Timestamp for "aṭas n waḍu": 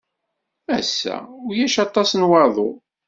1.85-2.69